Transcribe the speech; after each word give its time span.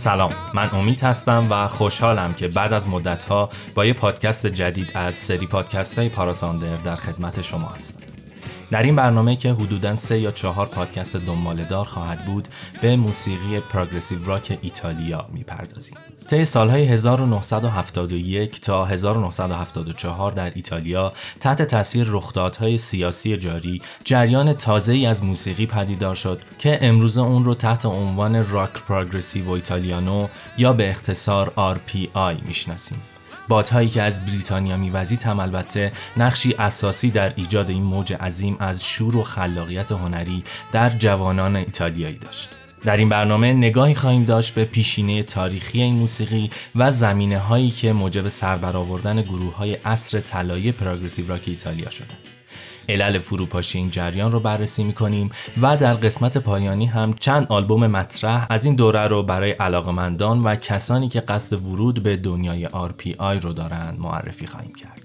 سلام 0.00 0.32
من 0.54 0.70
امید 0.70 1.00
هستم 1.00 1.46
و 1.50 1.68
خوشحالم 1.68 2.34
که 2.34 2.48
بعد 2.48 2.72
از 2.72 2.88
مدتها 2.88 3.50
با 3.74 3.86
یه 3.86 3.92
پادکست 3.92 4.46
جدید 4.46 4.92
از 4.94 5.14
سری 5.14 5.46
پادکست 5.46 5.98
های 5.98 6.08
پاراساندر 6.08 6.74
در 6.74 6.94
خدمت 6.94 7.42
شما 7.42 7.68
هستم. 7.68 8.09
در 8.70 8.82
این 8.82 8.96
برنامه 8.96 9.36
که 9.36 9.52
حدوداً 9.52 9.96
سه 9.96 10.18
یا 10.18 10.30
چهار 10.30 10.66
پادکست 10.66 11.16
دنبالدار 11.16 11.84
خواهد 11.84 12.24
بود 12.24 12.48
به 12.82 12.96
موسیقی 12.96 13.60
پروگرسیو 13.60 14.24
راک 14.24 14.58
ایتالیا 14.62 15.26
می‌پردازیم 15.32 15.96
طی 16.30 16.44
سالهای 16.44 16.84
1971 16.84 18.60
تا 18.60 18.84
1974 18.84 20.32
در 20.32 20.52
ایتالیا 20.54 21.12
تحت 21.40 21.62
تاثیر 21.62 22.06
رخدادهای 22.10 22.78
سیاسی 22.78 23.36
جاری 23.36 23.82
جریان 24.04 24.52
تازه 24.52 24.92
ای 24.92 25.06
از 25.06 25.24
موسیقی 25.24 25.66
پدیدار 25.66 26.14
شد 26.14 26.40
که 26.58 26.78
امروزه 26.82 27.20
اون 27.20 27.44
رو 27.44 27.54
تحت 27.54 27.86
عنوان 27.86 28.48
راک 28.48 28.72
پروگرسیو 28.88 29.50
ایتالیانو 29.50 30.28
یا 30.58 30.72
به 30.72 30.90
اختصار 30.90 31.52
RPI 31.74 32.46
می‌شناسیم. 32.46 33.02
بادهایی 33.50 33.88
که 33.88 34.02
از 34.02 34.26
بریتانیا 34.26 34.76
میوزید 34.76 35.22
هم 35.22 35.40
البته 35.40 35.92
نقشی 36.16 36.54
اساسی 36.58 37.10
در 37.10 37.32
ایجاد 37.36 37.70
این 37.70 37.82
موج 37.82 38.12
عظیم 38.12 38.56
از 38.60 38.84
شور 38.84 39.16
و 39.16 39.22
خلاقیت 39.22 39.92
هنری 39.92 40.44
در 40.72 40.90
جوانان 40.90 41.56
ایتالیایی 41.56 42.18
داشت. 42.18 42.50
در 42.84 42.96
این 42.96 43.08
برنامه 43.08 43.52
نگاهی 43.52 43.94
خواهیم 43.94 44.22
داشت 44.22 44.54
به 44.54 44.64
پیشینه 44.64 45.22
تاریخی 45.22 45.82
این 45.82 45.96
موسیقی 45.96 46.50
و 46.76 46.90
زمینه 46.90 47.38
هایی 47.38 47.70
که 47.70 47.92
موجب 47.92 48.28
سربرآوردن 48.28 49.22
گروه 49.22 49.56
های 49.56 49.74
عصر 49.74 50.20
طلایی 50.20 50.72
پروگرسیو 50.72 51.28
راک 51.28 51.44
ایتالیا 51.48 51.90
شدند. 51.90 52.39
علل 52.90 53.18
فروپاشی 53.18 53.78
این 53.78 53.90
جریان 53.90 54.32
رو 54.32 54.40
بررسی 54.40 54.84
می‌کنیم 54.84 55.30
و 55.62 55.76
در 55.76 55.94
قسمت 55.94 56.38
پایانی 56.38 56.86
هم 56.86 57.14
چند 57.14 57.46
آلبوم 57.48 57.86
مطرح 57.86 58.46
از 58.50 58.64
این 58.64 58.74
دوره 58.74 59.06
رو 59.06 59.22
برای 59.22 59.50
علاقمندان 59.50 60.40
و 60.40 60.56
کسانی 60.56 61.08
که 61.08 61.20
قصد 61.20 61.56
ورود 61.56 62.02
به 62.02 62.16
دنیای 62.16 62.68
RPI 62.68 63.42
رو 63.42 63.52
دارند 63.52 63.98
معرفی 63.98 64.46
خواهیم 64.46 64.74
کرد. 64.74 65.00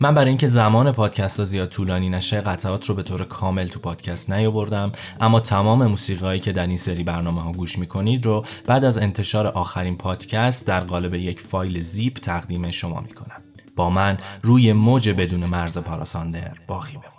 من 0.00 0.14
برای 0.14 0.28
اینکه 0.28 0.46
زمان 0.46 0.92
پادکست 0.92 1.38
ها 1.38 1.44
زیاد 1.44 1.68
طولانی 1.68 2.10
نشه 2.10 2.40
قطعات 2.40 2.86
رو 2.86 2.94
به 2.94 3.02
طور 3.02 3.24
کامل 3.24 3.66
تو 3.66 3.80
پادکست 3.80 4.30
نیاوردم 4.30 4.92
اما 5.20 5.40
تمام 5.40 5.86
موسیقی 5.86 6.40
که 6.40 6.52
در 6.52 6.66
این 6.66 6.76
سری 6.76 7.02
برنامه 7.02 7.42
ها 7.42 7.52
گوش 7.52 7.78
می‌کنید 7.78 8.26
رو 8.26 8.44
بعد 8.66 8.84
از 8.84 8.98
انتشار 8.98 9.46
آخرین 9.46 9.96
پادکست 9.96 10.66
در 10.66 10.80
قالب 10.80 11.14
یک 11.14 11.40
فایل 11.40 11.80
زیپ 11.80 12.14
تقدیم 12.14 12.70
شما 12.70 13.00
می‌کنم 13.00 13.51
با 13.76 13.90
من 13.90 14.18
روی 14.42 14.72
موج 14.72 15.10
بدون 15.10 15.46
مرز 15.46 15.78
پاراساندر 15.78 16.54
باقی 16.66 16.92
بمونید 16.92 17.11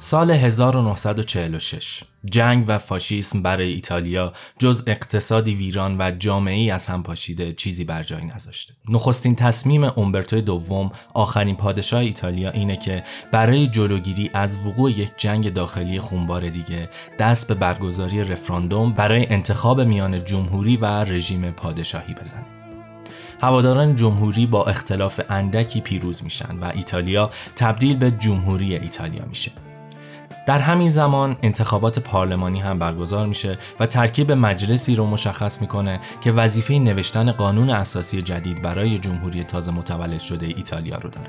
سال 0.00 0.30
1946 0.30 2.04
جنگ 2.24 2.64
و 2.68 2.78
فاشیسم 2.78 3.42
برای 3.42 3.72
ایتالیا 3.72 4.32
جز 4.58 4.82
اقتصادی 4.86 5.54
ویران 5.54 5.96
و 5.98 6.10
جامعی 6.10 6.70
از 6.70 6.86
هم 6.86 7.02
پاشیده 7.02 7.52
چیزی 7.52 7.84
بر 7.84 8.02
جای 8.02 8.24
نذاشته. 8.24 8.74
نخستین 8.88 9.36
تصمیم 9.36 9.84
اومبرتو 9.84 10.40
دوم 10.40 10.90
آخرین 11.14 11.56
پادشاه 11.56 12.00
ایتالیا 12.00 12.50
اینه 12.50 12.76
که 12.76 13.02
برای 13.32 13.66
جلوگیری 13.66 14.30
از 14.34 14.58
وقوع 14.58 14.90
یک 14.90 15.10
جنگ 15.16 15.52
داخلی 15.52 16.00
خونبار 16.00 16.48
دیگه 16.48 16.88
دست 17.18 17.48
به 17.48 17.54
برگزاری 17.54 18.24
رفراندوم 18.24 18.92
برای 18.92 19.26
انتخاب 19.30 19.80
میان 19.80 20.24
جمهوری 20.24 20.76
و 20.76 20.86
رژیم 20.86 21.50
پادشاهی 21.50 22.14
بزنه. 22.14 22.46
هواداران 23.42 23.94
جمهوری 23.94 24.46
با 24.46 24.64
اختلاف 24.64 25.20
اندکی 25.28 25.80
پیروز 25.80 26.24
میشن 26.24 26.58
و 26.58 26.72
ایتالیا 26.74 27.30
تبدیل 27.56 27.96
به 27.96 28.10
جمهوری 28.10 28.76
ایتالیا 28.76 29.24
میشه. 29.24 29.67
در 30.48 30.58
همین 30.58 30.88
زمان 30.88 31.36
انتخابات 31.42 31.98
پارلمانی 31.98 32.60
هم 32.60 32.78
برگزار 32.78 33.26
میشه 33.26 33.58
و 33.80 33.86
ترکیب 33.86 34.32
مجلسی 34.32 34.94
رو 34.94 35.06
مشخص 35.06 35.60
می‌کنه 35.60 36.00
که 36.20 36.32
وظیفه 36.32 36.74
نوشتن 36.74 37.32
قانون 37.32 37.70
اساسی 37.70 38.22
جدید 38.22 38.62
برای 38.62 38.98
جمهوری 38.98 39.44
تازه 39.44 39.72
متولد 39.72 40.20
شده 40.20 40.46
ایتالیا 40.46 40.96
رو 40.96 41.10
داره. 41.10 41.28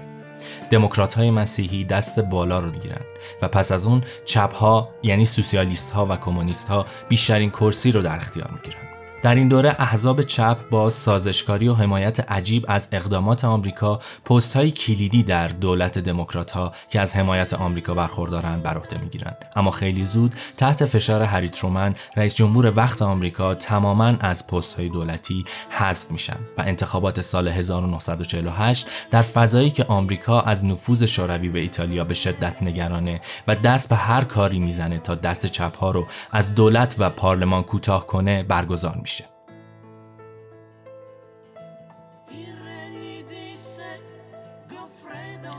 دموکرات 0.72 1.14
های 1.14 1.32
مسیحی 1.32 1.84
دست 1.86 2.20
بالا 2.20 2.60
رو 2.60 2.72
می‌گیرن 2.72 3.02
و 3.42 3.48
پس 3.48 3.72
از 3.72 3.88
اون 3.88 4.04
چپ 4.26 4.54
ها 4.54 4.90
یعنی 5.04 5.26
سوسیالیست 5.26 5.92
ها 5.92 6.06
و 6.06 6.16
کمونیست 6.16 6.70
ها 6.70 6.86
بیشترین 7.10 7.50
کرسی 7.50 7.92
رو 7.92 8.02
در 8.02 8.16
اختیار 8.16 8.50
می‌گیرن. 8.52 8.99
در 9.22 9.36
این 9.36 9.48
دوره 9.48 9.76
احزاب 9.80 10.22
چپ 10.22 10.70
با 10.70 10.90
سازشکاری 10.90 11.68
و 11.68 11.74
حمایت 11.74 12.32
عجیب 12.32 12.66
از 12.68 12.90
اقدامات 12.92 13.46
آمریکا 13.46 14.00
پست 14.26 14.56
های 14.56 14.72
کلیدی 14.72 15.24
در 15.24 15.48
دولت 15.48 16.00
دموکرات 16.00 16.52
ها 16.52 16.72
که 16.90 17.02
از 17.02 17.16
حمایت 17.16 17.54
آمریکا 17.54 17.94
برخوردارند 17.94 18.64
بر 18.64 18.78
عهده 18.78 18.98
می‌گیرند. 18.98 19.46
اما 19.56 19.72
خیلی 19.72 20.06
زود 20.06 20.36
تحت 20.58 20.86
فشار 20.86 21.24
هری 21.24 21.50
ترومن 21.50 21.96
رئیس 22.16 22.36
جمهور 22.36 22.74
وقت 22.76 23.02
آمریکا 23.02 23.56
تماما 23.56 24.14
از 24.20 24.48
پست 24.48 24.80
های 24.80 24.90
دولتی 24.90 25.46
حذف 25.70 26.12
میشن 26.12 26.38
و 26.58 26.62
انتخابات 26.62 27.22
سال 27.22 27.48
1948 27.48 28.88
در 29.12 29.22
فضایی 29.22 29.70
که 29.70 29.84
آمریکا 29.84 30.42
از 30.42 30.66
نفوذ 30.66 31.04
شوروی 31.04 31.50
به 31.50 31.60
ایتالیا 31.60 32.04
به 32.04 32.14
شدت 32.14 32.64
نگرانه 32.64 33.22
و 33.48 33.56
دست 33.56 33.90
به 33.90 33.96
هر 33.96 34.24
کاری 34.24 34.60
می‌زنه 34.60 35.00
تا 35.00 35.16
دست 35.16 35.46
چپ 35.46 35.78
ها 35.78 35.92
رو 35.92 36.08
از 36.32 36.56
دولت 36.56 36.96
و 37.00 37.10
پارلمان 37.10 37.64
کوتاه 37.64 38.08
کنه 38.08 38.44
برگزار 38.44 38.96
میشه. 38.96 39.09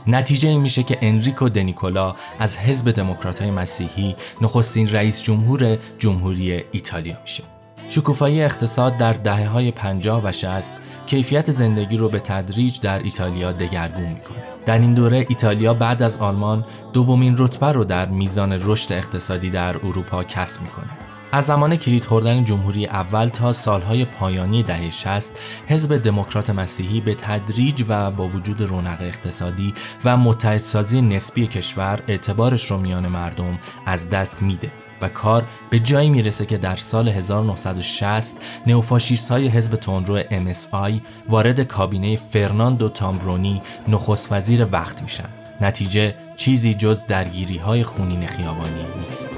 نتیجه 0.07 0.49
این 0.49 0.61
میشه 0.61 0.83
که 0.83 0.97
انریکو 1.01 1.49
دنیکولا 1.49 2.15
از 2.39 2.57
حزب 2.57 2.91
دموکراتای 2.91 3.51
مسیحی 3.51 4.15
نخستین 4.41 4.91
رئیس 4.91 5.23
جمهور 5.23 5.77
جمهوری 5.99 6.63
ایتالیا 6.71 7.17
میشه. 7.21 7.43
شکوفایی 7.87 8.43
اقتصاد 8.43 8.97
در 8.97 9.13
دهه 9.13 9.47
های 9.47 9.71
50 9.71 10.21
و 10.25 10.31
60 10.31 10.75
کیفیت 11.05 11.51
زندگی 11.51 11.97
رو 11.97 12.09
به 12.09 12.19
تدریج 12.19 12.79
در 12.81 13.03
ایتالیا 13.03 13.51
دگرگون 13.51 14.03
می‌کنه. 14.03 14.43
در 14.65 14.79
این 14.79 14.93
دوره 14.93 15.25
ایتالیا 15.29 15.73
بعد 15.73 16.03
از 16.03 16.17
آلمان 16.17 16.65
دومین 16.93 17.35
رتبه 17.37 17.67
رو 17.67 17.83
در 17.83 18.05
میزان 18.05 18.51
رشد 18.51 18.93
اقتصادی 18.93 19.49
در 19.49 19.77
اروپا 19.77 20.23
کسب 20.23 20.61
می‌کنه. 20.61 20.89
از 21.31 21.45
زمان 21.45 21.75
کلید 21.75 22.05
خوردن 22.05 22.43
جمهوری 22.43 22.85
اول 22.85 23.27
تا 23.27 23.53
سالهای 23.53 24.05
پایانی 24.05 24.63
دهه 24.63 24.89
60 24.89 25.31
حزب 25.67 25.97
دموکرات 25.97 26.49
مسیحی 26.49 27.01
به 27.01 27.15
تدریج 27.15 27.83
و 27.87 28.11
با 28.11 28.27
وجود 28.27 28.61
رونق 28.61 29.01
اقتصادی 29.01 29.73
و 30.05 30.17
متحدسازی 30.17 31.01
نسبی 31.01 31.47
کشور 31.47 31.99
اعتبارش 32.07 32.71
رو 32.71 32.77
میان 32.77 33.07
مردم 33.07 33.59
از 33.85 34.09
دست 34.09 34.41
میده 34.43 34.71
و 35.01 35.09
کار 35.09 35.43
به 35.69 35.79
جایی 35.79 36.09
می‌رسه 36.09 36.45
که 36.45 36.57
در 36.57 36.75
سال 36.75 37.09
1960 37.09 38.35
نئوفاشیست 38.67 39.31
های 39.31 39.47
حزب 39.47 39.75
تندرو 39.75 40.23
MSI 40.23 41.01
وارد 41.29 41.61
کابینه 41.61 42.15
فرناندو 42.15 42.89
تامبرونی 42.89 43.61
نخست 43.87 44.31
وزیر 44.31 44.67
وقت 44.71 45.01
میشن. 45.01 45.29
نتیجه 45.61 46.15
چیزی 46.35 46.73
جز 46.73 47.05
درگیری 47.05 47.57
های 47.57 47.83
خونین 47.83 48.27
خیابانی 48.27 48.85
نیست. 48.99 49.29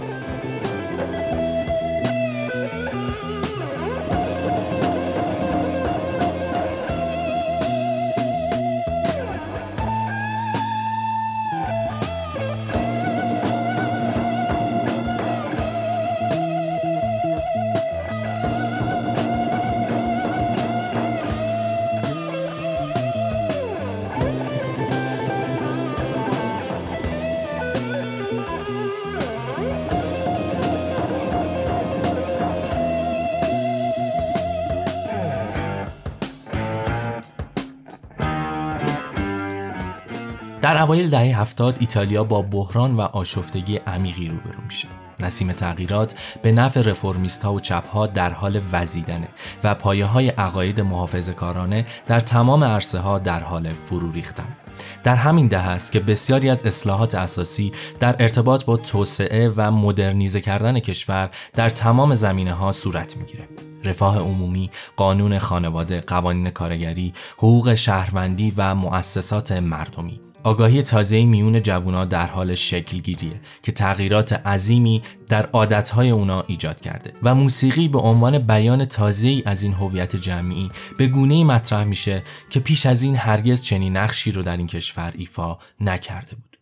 در 40.74 40.82
اوایل 40.82 41.10
دهه 41.10 41.40
هفتاد 41.40 41.78
ایتالیا 41.80 42.24
با 42.24 42.42
بحران 42.42 42.96
و 42.96 43.02
آشفتگی 43.02 43.78
عمیقی 43.78 44.28
روبرو 44.28 44.64
میشه 44.66 44.88
نسیم 45.20 45.52
تغییرات 45.52 46.16
به 46.42 46.52
نفع 46.52 46.82
رفرمیست 46.82 47.44
ها 47.44 47.54
و 47.54 47.60
چپ 47.60 47.88
ها 47.88 48.08
در 48.08 48.30
حال 48.30 48.62
وزیدنه 48.72 49.28
و 49.64 49.76
پایه 49.76 50.06
های 50.06 50.30
عقاید 50.30 50.82
محافظ 50.82 51.30
کارانه 51.30 51.86
در 52.08 52.20
تمام 52.20 52.64
عرصه 52.64 53.00
ها 53.00 53.20
در 53.20 53.40
حال 53.40 53.74
فرو 53.74 54.12
ریختن. 54.12 54.48
در 55.04 55.16
همین 55.16 55.48
دهه 55.48 55.70
است 55.70 55.92
که 55.92 56.00
بسیاری 56.00 56.50
از 56.50 56.66
اصلاحات 56.66 57.16
اساسی 57.16 57.72
در 58.00 58.16
ارتباط 58.20 58.66
با 58.66 58.78
توسعه 58.78 59.54
و 59.56 59.72
مدرنیزه 59.72 60.42
کردن 60.42 60.80
کشور 60.80 61.30
در 61.54 61.70
تمام 61.70 62.16
زمینه 62.16 62.54
ها 62.54 62.72
صورت 62.72 63.18
می‌گیره. 63.18 63.48
رفاه 63.84 64.20
عمومی، 64.20 64.70
قانون 64.98 65.40
خانواده، 65.40 66.02
قوانین 66.02 66.50
کارگری، 66.50 67.14
حقوق 67.38 67.74
شهروندی 67.74 68.54
و 68.58 68.76
مؤسسات 68.76 69.52
مردمی 69.52 70.33
آگاهی 70.44 70.84
تازه 70.84 71.26
میون 71.26 71.62
جوونا 71.62 72.06
در 72.06 72.28
حال 72.28 72.56
شکل 72.56 72.98
گیریه 72.98 73.40
که 73.64 73.72
تغییرات 73.72 74.34
عظیمی 74.34 75.02
در 75.28 75.46
عادتهای 75.46 76.10
اونا 76.10 76.44
ایجاد 76.48 76.82
کرده 76.82 77.14
و 77.24 77.36
موسیقی 77.36 77.88
به 77.88 78.00
عنوان 78.00 78.38
بیان 78.38 78.86
تازه 78.86 79.42
از 79.46 79.64
این 79.64 79.74
هویت 79.74 80.16
جمعی 80.16 80.72
به 80.98 81.08
گونه 81.08 81.44
مطرح 81.44 81.84
میشه 81.84 82.24
که 82.50 82.60
پیش 82.60 82.86
از 82.86 83.04
این 83.04 83.16
هرگز 83.16 83.64
چنین 83.64 83.98
نقشی 83.98 84.32
رو 84.32 84.44
در 84.44 84.58
این 84.58 84.68
کشور 84.68 85.14
ایفا 85.18 85.58
نکرده 85.80 86.36
بود. 86.36 86.53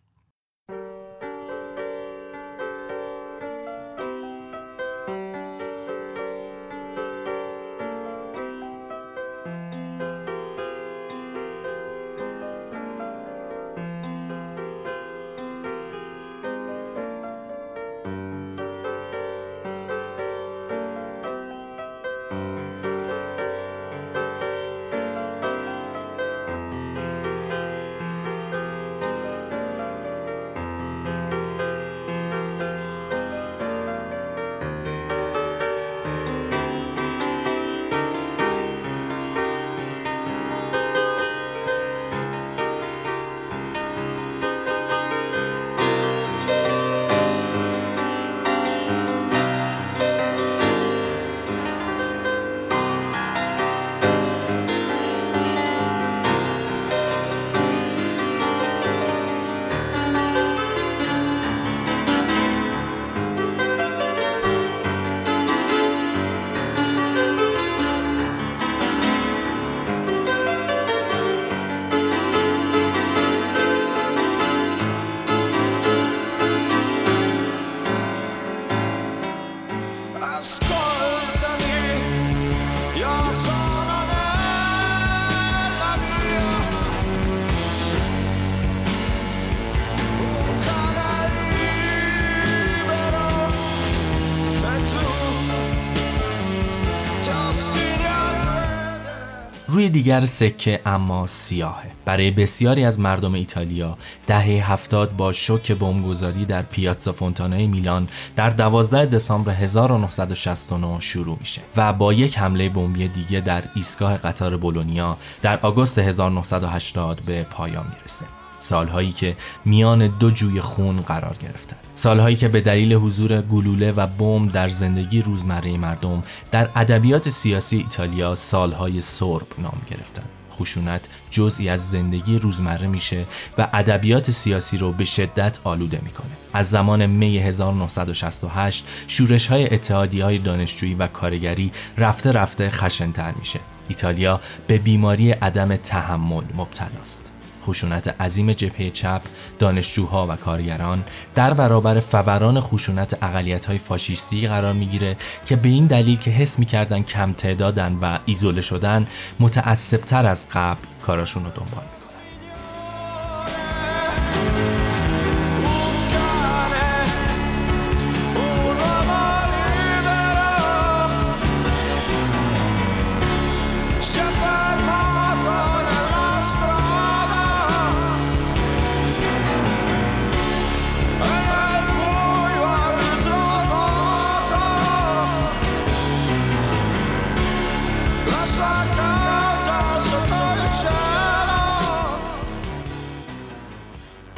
دیگر 100.02 100.26
سکه 100.26 100.80
اما 100.86 101.26
سیاهه. 101.26 101.90
برای 102.04 102.30
بسیاری 102.30 102.84
از 102.84 103.00
مردم 103.00 103.34
ایتالیا 103.34 103.98
دهه 104.26 104.72
هفتاد 104.72 105.16
با 105.16 105.32
شوک 105.32 105.72
بمبگذاری 105.72 106.44
در 106.44 106.62
پیاتزا 106.62 107.12
فونتانای 107.12 107.66
میلان 107.66 108.08
در 108.36 108.50
12 108.50 109.06
دسامبر 109.06 109.52
1969 109.52 111.00
شروع 111.00 111.36
میشه 111.40 111.60
و 111.76 111.92
با 111.92 112.12
یک 112.12 112.38
حمله 112.38 112.68
بمبی 112.68 113.08
دیگه 113.08 113.40
در 113.40 113.62
ایستگاه 113.74 114.16
قطار 114.16 114.56
بولونیا 114.56 115.16
در 115.42 115.60
آگوست 115.60 115.98
1980 115.98 117.20
به 117.26 117.42
پایان 117.42 117.86
می‌رسه. 117.96 118.41
سالهایی 118.62 119.10
که 119.10 119.36
میان 119.64 120.06
دو 120.06 120.30
جوی 120.30 120.60
خون 120.60 121.00
قرار 121.00 121.36
گرفتن 121.40 121.76
سالهایی 121.94 122.36
که 122.36 122.48
به 122.48 122.60
دلیل 122.60 122.92
حضور 122.92 123.40
گلوله 123.40 123.92
و 123.92 124.06
بمب 124.06 124.52
در 124.52 124.68
زندگی 124.68 125.22
روزمره 125.22 125.76
مردم 125.76 126.22
در 126.50 126.68
ادبیات 126.76 127.30
سیاسی 127.30 127.76
ایتالیا 127.76 128.34
سالهای 128.34 129.00
سرب 129.00 129.46
نام 129.58 129.80
گرفتن 129.90 130.22
خشونت 130.52 131.08
جزئی 131.30 131.68
از 131.68 131.90
زندگی 131.90 132.38
روزمره 132.38 132.86
میشه 132.86 133.24
و 133.58 133.68
ادبیات 133.72 134.30
سیاسی 134.30 134.76
رو 134.76 134.92
به 134.92 135.04
شدت 135.04 135.58
آلوده 135.64 136.00
می‌کنه. 136.04 136.30
از 136.52 136.70
زمان 136.70 137.06
می 137.06 137.38
1968 137.38 138.84
شورش 139.06 139.46
های 139.46 139.74
اتحادی 139.74 140.20
های 140.20 140.38
دانشجویی 140.38 140.94
و 140.94 141.06
کارگری 141.06 141.72
رفته 141.98 142.32
رفته 142.32 142.70
خشنتر 142.70 143.32
میشه. 143.32 143.60
ایتالیا 143.88 144.40
به 144.66 144.78
بیماری 144.78 145.30
عدم 145.30 145.76
تحمل 145.76 146.44
مبتلاست. 146.56 147.32
خشونت 147.62 148.22
عظیم 148.22 148.52
جبهه 148.52 148.90
چپ، 148.90 149.22
دانشجوها 149.58 150.26
و 150.30 150.36
کارگران 150.36 151.04
در 151.34 151.54
برابر 151.54 152.00
فوران 152.00 152.60
خشونت 152.60 153.24
های 153.66 153.78
فاشیستی 153.78 154.46
قرار 154.48 154.72
می‌گیره 154.72 155.16
که 155.46 155.56
به 155.56 155.68
این 155.68 155.86
دلیل 155.86 156.18
که 156.18 156.30
حس 156.30 156.58
می‌کردن 156.58 157.02
کم 157.02 157.32
تعدادن 157.32 157.98
و 158.02 158.18
ایزوله 158.26 158.60
شدن 158.60 159.06
متعصبتر 159.40 160.26
از 160.26 160.44
قبل 160.52 160.80
کاراشون 161.02 161.44
رو 161.44 161.50
دنبال 161.50 162.01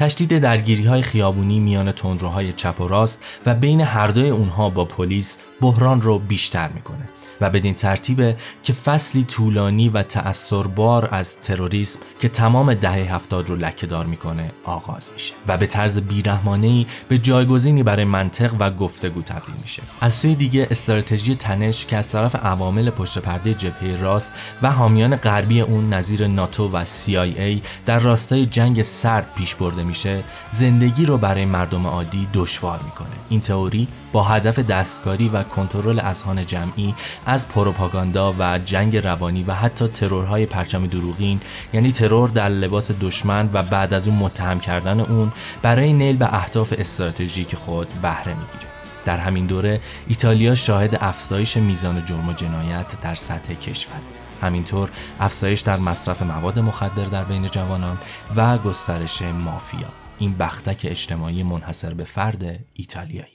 تشدید 0.04 0.38
درگیری 0.38 0.84
های 0.84 1.02
خیابونی 1.02 1.60
میان 1.60 1.92
تندروهای 1.92 2.52
چپ 2.52 2.80
و 2.80 2.88
راست 2.88 3.24
و 3.46 3.54
بین 3.54 3.80
هر 3.80 4.08
دوی 4.08 4.28
اونها 4.28 4.70
با 4.70 4.84
پلیس 4.84 5.38
بحران 5.60 6.02
رو 6.02 6.18
بیشتر 6.18 6.68
می‌کنه. 6.68 7.08
و 7.40 7.50
بدین 7.50 7.74
ترتیبه 7.74 8.36
که 8.62 8.72
فصلی 8.72 9.24
طولانی 9.24 9.88
و 9.88 10.02
تأثربار 10.02 11.08
از 11.12 11.36
تروریسم 11.36 12.00
که 12.20 12.28
تمام 12.28 12.74
دهه 12.74 13.14
هفتاد 13.14 13.50
رو 13.50 13.56
لکهدار 13.56 14.06
می‌کنه 14.06 14.52
آغاز 14.64 15.10
میشه 15.12 15.34
و 15.48 15.56
به 15.56 15.66
طرز 15.66 15.98
بیرحمانه 15.98 16.86
به 17.08 17.18
جایگزینی 17.18 17.82
برای 17.82 18.04
منطق 18.04 18.54
و 18.58 18.70
گفتگو 18.70 19.22
تبدیل 19.22 19.54
میشه. 19.62 19.82
از 20.00 20.12
سوی 20.12 20.34
دیگه 20.34 20.68
استراتژی 20.70 21.34
تنش 21.34 21.86
که 21.86 21.96
از 21.96 22.08
طرف 22.08 22.36
عوامل 22.36 22.90
پشت 22.90 23.18
پرده 23.18 23.54
جبهه 23.54 24.00
راست 24.00 24.32
و 24.62 24.70
حامیان 24.70 25.16
غربی 25.16 25.60
اون 25.60 25.92
نظیر 25.92 26.26
ناتو 26.26 26.68
و 26.68 26.84
CIA 26.84 27.66
در 27.86 27.98
راستای 27.98 28.46
جنگ 28.46 28.82
سرد 28.82 29.26
پیش 29.34 29.54
برده 29.54 29.82
میشه 29.82 30.24
زندگی 30.50 31.06
رو 31.06 31.18
برای 31.18 31.44
مردم 31.44 31.86
عادی 31.86 32.28
دشوار 32.34 32.80
می‌کنه. 32.84 33.08
این 33.28 33.40
تئوری 33.40 33.88
با 34.14 34.22
هدف 34.22 34.58
دستکاری 34.58 35.28
و 35.28 35.42
کنترل 35.42 36.00
اذهان 36.00 36.46
جمعی 36.46 36.94
از 37.26 37.48
پروپاگاندا 37.48 38.34
و 38.38 38.58
جنگ 38.58 38.96
روانی 38.96 39.42
و 39.42 39.54
حتی 39.54 39.88
ترورهای 39.88 40.46
پرچم 40.46 40.86
دروغین 40.86 41.40
یعنی 41.72 41.92
ترور 41.92 42.28
در 42.28 42.48
لباس 42.48 42.90
دشمن 43.00 43.50
و 43.52 43.62
بعد 43.62 43.94
از 43.94 44.08
اون 44.08 44.16
متهم 44.18 44.60
کردن 44.60 45.00
اون 45.00 45.32
برای 45.62 45.92
نیل 45.92 46.16
به 46.16 46.34
اهداف 46.34 46.74
استراتژیک 46.78 47.54
خود 47.54 47.88
بهره 48.02 48.34
می‌گیره. 48.34 48.70
در 49.04 49.18
همین 49.18 49.46
دوره 49.46 49.80
ایتالیا 50.06 50.54
شاهد 50.54 50.98
افزایش 51.00 51.56
میزان 51.56 52.04
جرم 52.04 52.28
و 52.28 52.32
جنایت 52.32 53.00
در 53.00 53.14
سطح 53.14 53.54
کشور. 53.54 54.00
همینطور 54.42 54.90
افزایش 55.20 55.60
در 55.60 55.76
مصرف 55.76 56.22
مواد 56.22 56.58
مخدر 56.58 57.04
در 57.04 57.24
بین 57.24 57.46
جوانان 57.46 57.98
و 58.36 58.58
گسترش 58.58 59.22
مافیا. 59.22 59.88
این 60.18 60.36
بختک 60.36 60.80
اجتماعی 60.84 61.42
منحصر 61.42 61.94
به 61.94 62.04
فرد 62.04 62.58
ایتالیایی. 62.74 63.33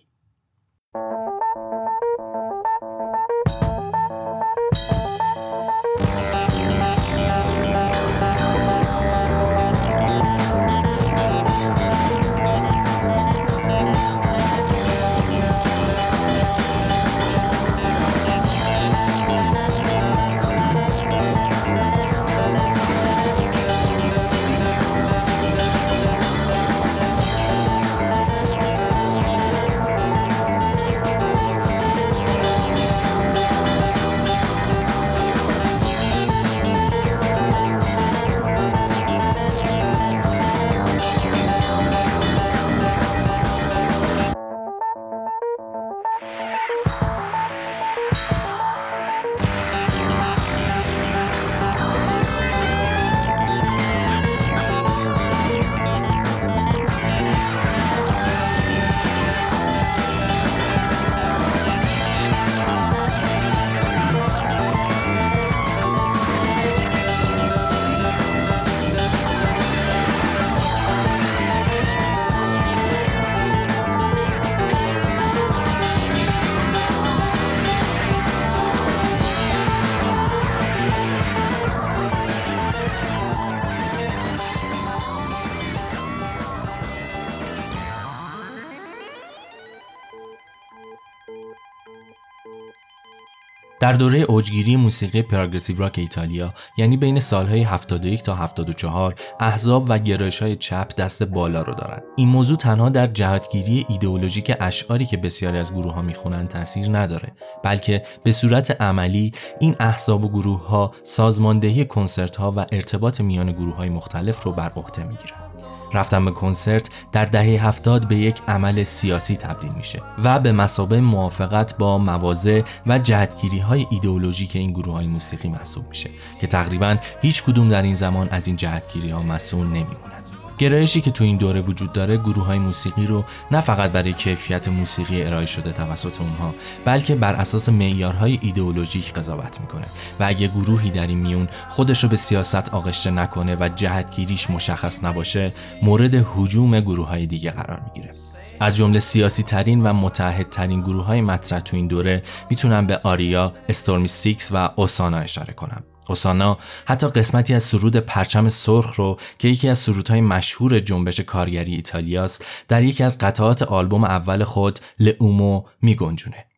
در 93.80 93.94
دوره 93.94 94.20
اوجگیری 94.20 94.76
موسیقی 94.76 95.22
پراگرسیو 95.22 95.80
راک 95.80 95.94
ایتالیا 95.98 96.54
یعنی 96.78 96.98
بین 96.98 97.20
سالهای 97.20 97.64
71 97.64 98.24
تا 98.24 98.36
74 98.36 99.16
احزاب 99.40 99.86
و 99.90 100.00
گرایش 100.00 100.42
های 100.42 100.56
چپ 100.56 100.96
دست 100.96 101.24
بالا 101.24 101.62
رو 101.62 101.74
دارند. 101.74 102.04
این 102.16 102.28
موضوع 102.28 102.58
تنها 102.58 102.90
در 102.90 103.06
جهتگیری 103.06 103.86
ایدئولوژیک 103.90 104.56
اشعاری 104.60 105.06
که 105.06 105.18
بسیاری 105.18 105.58
از 105.58 105.74
گروه 105.74 105.94
ها 105.94 106.02
می‌خونن 106.02 106.48
تاثیر 106.48 106.98
نداره 106.98 107.32
بلکه 107.64 108.04
به 108.24 108.32
صورت 108.32 108.82
عملی 108.82 109.32
این 109.60 109.76
احزاب 109.80 110.26
و 110.26 110.30
گروه 110.30 110.68
ها 110.68 110.92
سازماندهی 111.04 111.86
کنسرت 111.86 112.36
ها 112.36 112.54
و 112.58 112.66
ارتباط 112.72 113.22
میان 113.22 113.52
گروه 113.52 113.76
های 113.76 113.90
مختلف 113.90 114.44
رو 114.44 114.52
بر 114.52 114.72
عهده 114.76 115.04
می‌گیرن. 115.04 115.49
رفتن 115.93 116.25
به 116.25 116.31
کنسرت 116.31 116.89
در 117.12 117.25
دهه 117.25 117.67
هفتاد 117.67 118.08
به 118.08 118.15
یک 118.15 118.41
عمل 118.48 118.84
سیاسی 118.84 119.36
تبدیل 119.36 119.72
میشه 119.77 120.01
و 120.24 120.39
به 120.39 120.51
مسابه 120.51 121.01
موافقت 121.01 121.77
با 121.77 121.98
مواضع 121.98 122.62
و 122.88 123.00
جهتگیری 123.00 123.60
های 123.60 123.88
ایدئولوژیک 123.89 124.55
این 124.55 124.72
گروه 124.72 124.93
های 124.93 125.08
موسیقی 125.08 125.50
محسوب 125.50 125.89
میشه 125.89 126.10
که 126.41 126.48
تقریبا 126.48 126.98
هیچ 127.22 127.43
کدوم 127.43 127.69
در 127.69 127.81
این 127.81 127.93
زمان 127.93 128.29
از 128.29 128.48
این 128.48 128.55
جهتگیری 128.55 129.10
ها 129.10 129.22
مسئول 129.22 129.67
نمیمونه 129.67 130.19
گرایشی 130.60 131.01
که 131.01 131.12
تو 131.12 131.24
این 131.24 131.38
دوره 131.38 131.62
وجود 131.62 131.94
داره 131.94 132.18
گروه 132.18 132.46
های 132.46 132.60
موسیقی 132.60 133.06
رو 133.06 133.25
نه 133.51 133.62
فقط 133.62 133.92
برای 133.92 134.13
کیفیت 134.13 134.68
موسیقی 134.68 135.24
ارائه 135.24 135.46
شده 135.46 135.74
توسط 135.74 136.22
اونها 136.22 136.56
بلکه 136.86 137.16
بر 137.16 137.34
اساس 137.34 137.70
معیارهای 137.70 138.39
ایدئولوژیک 138.42 139.13
قضاوت 139.13 139.62
می‌کنه 139.62 139.86
و 140.20 140.24
اگه 140.24 140.48
گروهی 140.48 140.89
در 140.89 141.08
این 141.08 141.18
میون 141.18 141.50
خودش 141.70 142.04
رو 142.04 142.10
به 142.10 142.16
سیاست 142.16 142.70
آغشته 142.70 143.12
نکنه 143.12 143.56
و 143.60 143.70
جهتگیریش 143.75 144.50
مشخص 144.50 145.04
نباشه 145.04 145.54
مورد 145.84 146.16
حجوم 146.36 146.80
گروه 146.80 147.08
های 147.08 147.25
دیگه 147.25 147.51
قرار 147.51 147.80
می‌گیره 147.80 148.13
از 148.60 148.75
جمله 148.75 149.00
سیاسی 149.00 149.44
ترین 149.44 149.84
و 149.84 149.94
متعهد 149.94 150.50
ترین 150.50 150.82
گروه 150.82 151.06
های 151.06 151.22
مطرح 151.22 151.60
تو 151.60 151.75
این 151.75 151.88
دوره 151.88 152.24
می‌تونم 152.50 152.88
به 152.88 153.00
Area، 153.04 153.54
Stormy 153.70 154.08
Six 154.08 154.50
و 154.51 154.70
Osanna 154.75 155.18
اشاره 155.18 155.54
کنم. 155.54 155.84
Osanna 156.10 156.58
حتی 156.86 157.08
قسمتی 157.08 157.54
از 157.54 157.63
سرود 157.63 157.98
پرچم 157.98 158.50
سرخ 158.50 158.96
رو 158.96 159.18
که 159.39 159.48
یکی 159.48 159.70
از 159.70 159.78
سرودهای 159.78 160.22
مشهور 160.22 160.80
جنبش 160.80 161.20
کارگری 161.20 161.75
ایتالیاست 161.75 162.46
در 162.68 162.84
یکی 162.84 163.04
از 163.04 163.18
قطعات 163.18 163.62
آلبوم 163.62 164.04
اول 164.04 164.44
خود 164.44 164.80
L'uomo 165.00 165.63
میگنجونه. 165.82 166.49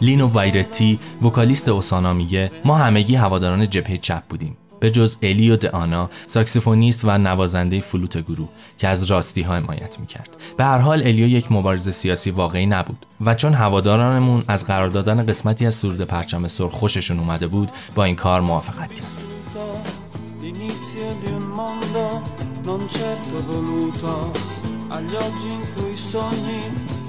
لینو 0.00 0.26
وایرتی 0.26 0.98
vocalist 1.22 1.68
Osanna 1.68 2.12
میگه 2.12 2.52
ما 2.64 2.76
همگی 2.76 3.14
هواداران 3.14 3.68
جبهه 3.68 3.96
چپ 3.96 4.22
بودیم. 4.28 4.56
به 4.80 4.90
جز 4.90 5.16
الیو 5.22 5.56
آنا 5.72 6.10
saxophonist 6.26 7.04
و 7.04 7.18
نوازنده 7.18 7.80
فلوت 7.80 8.18
گروه 8.18 8.48
که 8.78 8.88
از 8.88 9.04
راستی 9.04 9.42
ها 9.42 9.54
حمایت 9.54 10.00
می‌کرد. 10.00 10.36
به 10.56 10.64
هر 10.64 10.78
حال 10.78 11.00
الیو 11.02 11.28
یک 11.28 11.52
مبارز 11.52 11.88
سیاسی 11.88 12.30
واقعی 12.30 12.66
نبود 12.66 13.06
و 13.20 13.34
چون 13.34 13.54
هوادارانمون 13.54 14.44
از 14.48 14.66
قرار 14.66 14.88
دادن 14.88 15.26
قسمتی 15.26 15.66
از 15.66 15.74
سرود 15.74 16.00
پرچم 16.00 16.48
سرخ 16.48 16.72
خوششون 16.72 17.18
اومده 17.18 17.46
بود 17.46 17.70
با 17.94 18.04
این 18.04 18.16
کار 18.16 18.40
موافقت 18.40 18.94
کرد. 18.94 19.06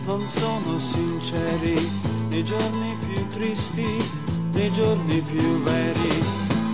Non 0.05 0.22
sono 0.27 0.79
sinceri, 0.79 1.75
nei 2.29 2.43
giorni 2.43 2.96
più 3.08 3.27
tristi, 3.27 3.86
nei 4.53 4.72
giorni 4.72 5.20
più 5.22 5.62
veri. 5.63 6.24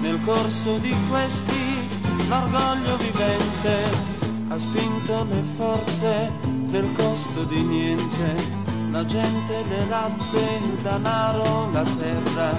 Nel 0.02 0.20
corso 0.24 0.78
di 0.78 0.94
questi 1.10 1.88
l'orgoglio 2.28 2.98
vivente 2.98 4.16
ha 4.50 4.58
spinto 4.58 5.26
le 5.30 5.44
forze 5.56 6.32
del 6.68 6.88
costo 6.96 7.44
di 7.44 7.62
niente. 7.62 8.36
La 8.92 9.06
gente, 9.06 9.64
le 9.68 9.86
razze, 9.90 10.40
il 10.64 10.78
denaro, 10.82 11.70
la 11.72 11.84
terra, 11.84 12.52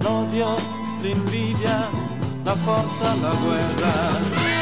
l'odio, 0.00 0.54
l'invidia, 1.00 1.88
la 2.42 2.54
forza, 2.54 3.14
la 3.14 3.34
guerra. 3.42 4.59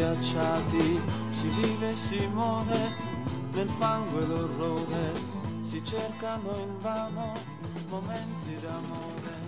Cuori 0.00 0.16
ghiacciati 0.16 1.00
si 1.30 1.48
vive 1.48 1.90
e 1.90 1.96
si 1.96 2.26
muore 2.32 2.88
nel 3.52 3.68
fango 3.68 4.20
e 4.20 4.26
l'orrore 4.26 5.12
si 5.62 5.82
cercano 5.84 6.56
in 6.58 6.78
vano 6.80 7.32
momenti 7.90 8.56
d'amore 8.62 9.38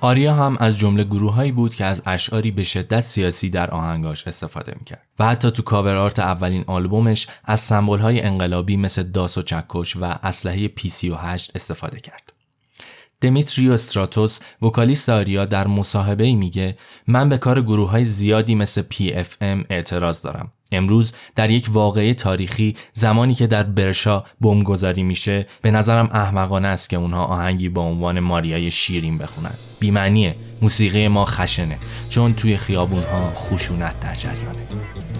Area 0.00 0.34
هم 0.34 0.56
از 0.60 0.78
جمله 0.78 1.04
گروههایی 1.04 1.52
بود 1.52 1.74
که 1.74 1.84
از 1.84 2.02
اشعاری 2.06 2.50
به 2.50 2.62
شدت 2.62 3.00
سیاسی 3.00 3.50
در 3.50 3.70
آهنگاش 3.70 4.26
استفاده 4.26 4.74
می‌کرد. 4.78 5.06
و 5.18 5.26
حتی 5.26 5.50
تو 5.50 5.62
cover 5.62 5.96
art 5.96 6.18
اولین 6.18 6.64
آلبومش 6.66 7.28
از 7.44 7.60
سمبولهای 7.60 8.20
انقلابی 8.20 8.76
مثل 8.76 9.02
داس 9.02 9.38
و 9.38 9.42
چکش 9.42 9.96
و 9.96 10.04
اسلحه 10.04 10.68
P 10.68 10.88
سی 10.88 11.10
و 11.10 11.14
هشت 11.14 11.56
استفاده 11.56 12.00
کرد. 12.00 12.31
دمیتریو 13.22 13.72
استراتوس 13.72 14.40
vocalist 14.62 15.08
Area 15.08 15.44
در 15.44 15.66
مصاحبه 15.66 16.34
میگه 16.34 16.76
من 17.06 17.28
به 17.28 17.38
کار 17.38 17.62
گروه 17.62 17.90
های 17.90 18.04
زیادی 18.04 18.54
مثل 18.54 18.82
PFM 18.82 19.66
اعتراض 19.70 20.22
دارم. 20.22 20.52
امروز 20.72 21.12
در 21.34 21.50
یک 21.50 21.66
واقعه 21.72 22.14
تاریخی 22.14 22.76
زمانی 22.92 23.34
که 23.34 23.46
در 23.46 23.62
برشا 23.62 24.24
بمبگذاری 24.40 25.02
میشه 25.02 25.46
به 25.62 25.70
نظرم 25.70 26.08
احمقانه 26.12 26.68
است 26.68 26.90
که 26.90 26.96
اونها 26.96 27.24
آهنگی 27.24 27.68
با 27.68 27.82
عنوان 27.82 28.20
ماریای 28.20 28.70
شیرین 28.70 29.18
بخونن. 29.18 29.54
بیمعنیه 29.80 30.34
موسیقی 30.62 31.08
ما 31.08 31.24
خشنه 31.24 31.78
چون 32.08 32.32
توی 32.32 32.56
خیابون 32.56 33.02
ها 33.02 33.32
خشونت 33.34 34.00
در 34.00 34.14
جریانه. 34.14 35.11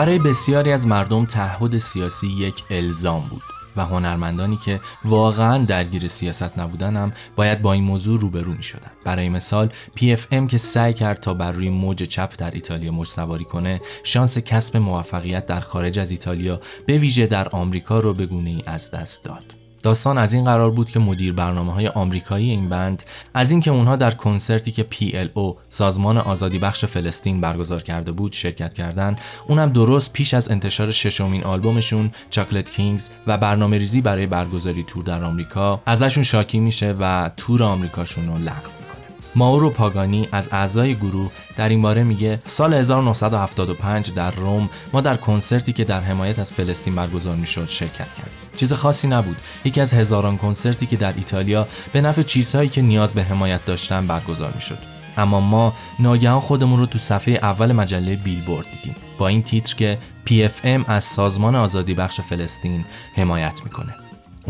برای 0.00 0.18
بسیاری 0.18 0.72
از 0.72 0.86
مردم 0.86 1.24
تعهد 1.24 1.78
سیاسی 1.78 2.28
یک 2.28 2.64
الزام 2.70 3.28
بود 3.30 3.42
و 3.76 3.84
هنرمندانی 3.84 4.56
که 4.56 4.80
واقعا 5.04 5.64
درگیر 5.64 6.08
سیاست 6.08 6.58
نبودن 6.58 6.96
هم 6.96 7.12
باید 7.36 7.62
با 7.62 7.72
این 7.72 7.84
موضوع 7.84 8.20
روبرو 8.20 8.52
می 8.52 8.62
شدن. 8.62 8.90
برای 9.04 9.28
مثال 9.28 9.68
PFM 9.96 10.46
که 10.48 10.58
سعی 10.58 10.92
کرد 10.92 11.20
تا 11.20 11.34
بر 11.34 11.52
روی 11.52 11.70
موج 11.70 12.02
چپ 12.02 12.32
در 12.38 12.50
ایتالیا 12.50 12.92
موج 12.92 13.06
سواری 13.06 13.44
کنه 13.44 13.80
شانس 14.04 14.38
کسب 14.38 14.76
موفقیت 14.76 15.46
در 15.46 15.60
خارج 15.60 15.98
از 15.98 16.10
ایتالیا 16.10 16.60
به 16.86 16.98
ویژه 16.98 17.26
در 17.26 17.48
آمریکا 17.48 17.98
رو 17.98 18.14
به 18.14 18.26
گونه 18.26 18.50
ای 18.50 18.62
از 18.66 18.90
دست 18.90 19.24
داد. 19.24 19.59
داستان 19.82 20.18
از 20.18 20.32
این 20.32 20.44
قرار 20.44 20.70
بود 20.70 20.90
که 20.90 20.98
مدیر 20.98 21.32
برنامه 21.32 21.72
های 21.72 21.88
آمریکایی 21.88 22.50
این 22.50 22.68
بند 22.68 23.02
از 23.34 23.50
اینکه 23.50 23.70
اونها 23.70 23.96
در 23.96 24.10
کنسرتی 24.10 24.72
که 24.72 24.86
PLO 24.92 25.56
سازمان 25.68 26.18
آزادی 26.18 26.58
بخش 26.58 26.84
فلسطین 26.84 27.40
برگزار 27.40 27.82
کرده 27.82 28.12
بود 28.12 28.32
شرکت 28.32 28.74
کردند 28.74 29.18
اونم 29.48 29.72
درست 29.72 30.12
پیش 30.12 30.34
از 30.34 30.50
انتشار 30.50 30.90
ششمین 30.90 31.44
آلبومشون 31.44 32.10
چاکلت 32.30 32.70
کینگز 32.70 33.08
و 33.26 33.38
برنامه 33.38 33.78
ریزی 33.78 34.00
برای 34.00 34.26
برگزاری 34.26 34.82
تور 34.82 35.04
در 35.04 35.24
آمریکا 35.24 35.80
ازشون 35.86 36.24
شاکی 36.24 36.60
میشه 36.60 36.94
و 37.00 37.30
تور 37.36 37.62
آمریکاشون 37.62 38.26
رو 38.28 38.38
لغو 38.38 38.89
ماورو 39.34 39.70
پاگانی 39.70 40.28
از 40.32 40.48
اعضای 40.52 40.94
گروه 40.94 41.30
در 41.56 41.68
این 41.68 41.82
باره 41.82 42.02
میگه 42.02 42.38
سال 42.46 42.74
1975 42.74 44.14
در 44.14 44.30
روم 44.30 44.70
ما 44.92 45.00
در 45.00 45.16
کنسرتی 45.16 45.72
که 45.72 45.84
در 45.84 46.00
حمایت 46.00 46.38
از 46.38 46.50
فلسطین 46.50 46.94
برگزار 46.94 47.36
می‌شد 47.36 47.68
شرکت 47.68 48.12
کردیم. 48.12 48.32
چیز 48.56 48.72
خاصی 48.72 49.08
نبود. 49.08 49.36
یکی 49.64 49.80
از 49.80 49.94
هزاران 49.94 50.38
کنسرتی 50.38 50.86
که 50.86 50.96
در 50.96 51.12
ایتالیا 51.16 51.68
به 51.92 52.00
نفع 52.00 52.22
چیزهایی 52.22 52.68
که 52.68 52.82
نیاز 52.82 53.14
به 53.14 53.22
حمایت 53.22 53.64
داشتن 53.64 54.06
برگزار 54.06 54.52
می‌شد. 54.54 54.78
اما 55.16 55.40
ما 55.40 55.74
ناگهان 55.98 56.40
خودمون 56.40 56.78
رو 56.78 56.86
تو 56.86 56.98
صفحه 56.98 57.34
اول 57.34 57.72
مجله 57.72 58.16
بیلبورد 58.16 58.66
دیدیم. 58.70 58.94
با 59.18 59.28
این 59.28 59.42
تیتر 59.42 59.74
که 59.74 59.98
PFM 60.26 60.88
از 60.88 61.04
سازمان 61.04 61.54
آزادی 61.54 61.94
بخش 61.94 62.20
فلسطین 62.20 62.84
حمایت 63.14 63.60
می‌کنه. 63.64 63.94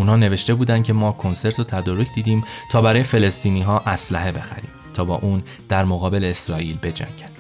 اونا 0.01 0.17
نوشته 0.17 0.55
بودن 0.55 0.83
که 0.83 0.93
ما 0.93 1.13
کنسرت 1.13 1.59
رو 1.59 1.65
تدارک 1.65 2.15
دیدیم 2.15 2.45
تا 2.71 2.83
برای 2.83 3.03
فلسطینی 3.03 3.63
ها 3.63 3.83
اسلحه 3.87 4.33
بخریم 4.33 4.71
تا 4.95 5.05
با 5.05 5.15
اون 5.15 5.43
در 5.69 5.85
مقابل 5.85 6.25
اسرائیل 6.25 6.79
بجنگن 6.83 7.31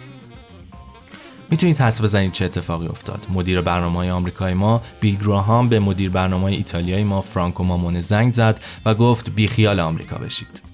می‌تونید 1.51 1.81
حس 1.81 2.03
بزنید 2.03 2.33
چه 2.33 2.44
اتفاقی 2.44 2.87
افتاد. 2.87 3.27
مدیر 3.31 3.61
برنامه 3.61 3.99
های 3.99 4.11
آمریکای 4.11 4.55
ما 4.55 4.83
بیل 5.01 5.16
گراهام 5.16 5.68
به 5.68 5.81
مدیر 5.81 6.11
برنامه 6.11 6.44
ایتالیایی 6.44 7.05
ما 7.05 7.20
فرانکو 7.20 7.64
مامون 7.64 8.01
زنگ 8.01 8.35
زد 8.35 8.61
و 8.85 8.94
گفت 8.94 9.31
بیخیال 9.31 9.81
آمریکا 9.81 10.18
بشید. 10.18 10.69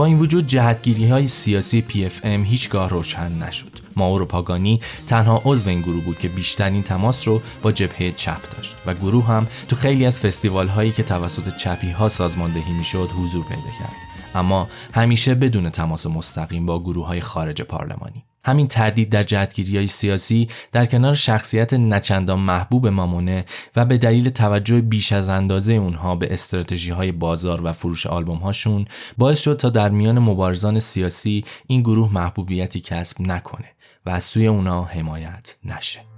با 0.00 0.06
این 0.06 0.18
وجود 0.18 0.46
جهتگیری 0.46 1.08
های 1.08 1.28
سیاسی 1.28 1.84
PFM 1.88 2.24
هیچگاه 2.24 2.88
روشن 2.88 3.32
نشد. 3.32 3.70
ماورو 3.96 4.26
پاگانی 4.26 4.80
تنها 5.06 5.42
عضو 5.44 5.68
این 5.68 5.80
گروه 5.80 6.04
بود 6.04 6.18
که 6.18 6.28
بیشترین 6.28 6.82
تماس 6.82 7.28
رو 7.28 7.42
با 7.62 7.72
جبهه 7.72 8.12
چپ 8.12 8.56
داشت 8.56 8.76
و 8.86 8.94
گروه 8.94 9.26
هم 9.26 9.46
تو 9.68 9.76
خیلی 9.76 10.06
از 10.06 10.20
فستیوال 10.20 10.68
هایی 10.68 10.92
که 10.92 11.02
توسط 11.02 11.56
چپی 11.56 11.90
ها 11.90 12.08
سازماندهی 12.08 12.72
می‌شد 12.72 13.10
حضور 13.10 13.44
پیدا 13.44 13.70
کرد. 13.78 13.92
اما 14.34 14.68
همیشه 14.94 15.34
بدون 15.34 15.70
تماس 15.70 16.06
مستقیم 16.06 16.66
با 16.66 16.82
گروه 16.82 17.06
های 17.06 17.20
خارج 17.20 17.62
پارلمانی. 17.62 18.24
همین 18.44 18.66
تردید 18.66 19.10
در 19.10 19.22
جهتگیری 19.22 19.76
های 19.76 19.86
سیاسی 19.86 20.48
در 20.72 20.86
کنار 20.86 21.14
شخصیت 21.14 21.74
نچندان 21.74 22.38
محبوب 22.38 22.86
مامونه 22.86 23.44
و 23.76 23.84
به 23.84 23.98
دلیل 23.98 24.28
توجه 24.28 24.80
بیش 24.80 25.12
از 25.12 25.28
اندازه 25.28 25.72
اونها 25.72 26.16
به 26.16 26.32
استراتژی 26.32 26.90
های 26.90 27.12
بازار 27.12 27.60
و 27.64 27.72
فروش 27.72 28.06
آلبوم 28.06 28.38
هاشون 28.38 28.84
باعث 29.18 29.40
شد 29.42 29.56
تا 29.56 29.70
در 29.70 29.88
میان 29.88 30.18
مبارزان 30.18 30.80
سیاسی 30.80 31.44
این 31.66 31.80
گروه 31.80 32.12
محبوبیتی 32.12 32.80
کسب 32.80 33.20
نکنه 33.20 33.68
و 34.06 34.10
از 34.10 34.24
سوی 34.24 34.46
اونا 34.46 34.84
حمایت 34.84 35.56
نشه. 35.64 36.09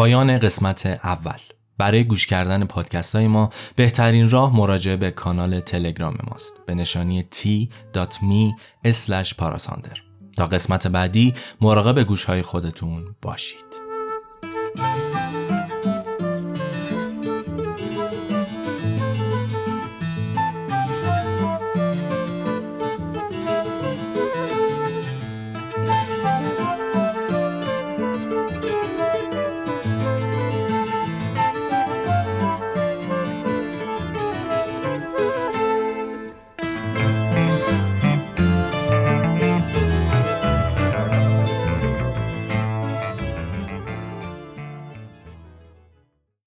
پایان 0.00 0.38
قسمت 0.38 0.86
اول. 0.86 1.38
برای 1.78 2.04
گوش 2.04 2.26
کردن 2.26 2.64
پادکست 2.64 3.16
های 3.16 3.26
ما 3.26 3.50
بهترین 3.76 4.30
راه 4.30 4.56
مراجعه 4.56 4.96
به 4.96 5.10
کانال 5.10 5.60
تلگرام 5.60 6.16
ماست. 6.30 6.66
به 6.66 6.74
نشانی 6.74 7.28
t.me 7.34 8.54
parasander. 9.40 9.98
تا 10.36 10.46
قسمت 10.46 10.86
بعدی 10.86 11.34
مراقب 11.60 12.02
گوش 12.02 12.24
های 12.24 12.42
خودتون 12.42 13.14
باشید. 13.22 13.80